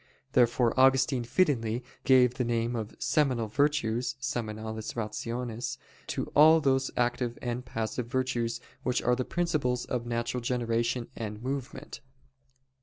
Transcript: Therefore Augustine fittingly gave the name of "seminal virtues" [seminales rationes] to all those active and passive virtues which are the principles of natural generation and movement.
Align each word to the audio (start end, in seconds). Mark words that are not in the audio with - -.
Therefore 0.31 0.73
Augustine 0.79 1.23
fittingly 1.23 1.83
gave 2.05 2.33
the 2.33 2.43
name 2.43 2.75
of 2.75 2.95
"seminal 2.97 3.47
virtues" 3.47 4.15
[seminales 4.19 4.95
rationes] 4.95 5.77
to 6.07 6.25
all 6.35 6.59
those 6.59 6.89
active 6.97 7.37
and 7.39 7.63
passive 7.63 8.07
virtues 8.07 8.59
which 8.81 9.03
are 9.03 9.15
the 9.15 9.23
principles 9.23 9.85
of 9.85 10.07
natural 10.07 10.41
generation 10.41 11.07
and 11.15 11.43
movement. 11.43 12.01